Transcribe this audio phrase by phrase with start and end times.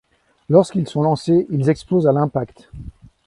[0.49, 2.69] Lorsqu'ils sont lancés, ils explosent à l'impact.